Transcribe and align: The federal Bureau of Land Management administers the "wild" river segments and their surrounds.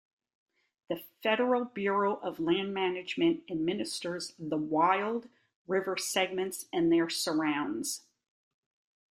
The 0.89 1.03
federal 1.21 1.65
Bureau 1.65 2.15
of 2.23 2.39
Land 2.39 2.73
Management 2.73 3.43
administers 3.51 4.33
the 4.39 4.57
"wild" 4.57 5.29
river 5.67 5.95
segments 5.95 6.67
and 6.73 6.91
their 6.91 7.07
surrounds. 7.07 8.01